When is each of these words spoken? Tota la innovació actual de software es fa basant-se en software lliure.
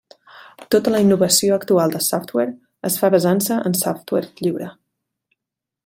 Tota 0.75 0.93
la 0.93 1.01
innovació 1.03 1.57
actual 1.59 1.93
de 1.95 2.01
software 2.05 2.55
es 2.91 2.97
fa 3.03 3.13
basant-se 3.17 3.59
en 3.71 3.79
software 3.83 4.31
lliure. 4.45 4.73